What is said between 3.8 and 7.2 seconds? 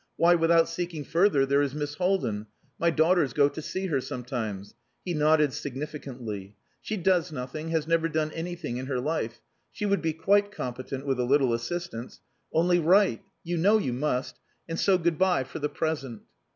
her sometimes." He nodded significantly. "She